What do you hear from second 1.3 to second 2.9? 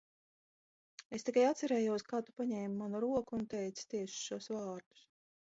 atcerējos, kā tu paņēmi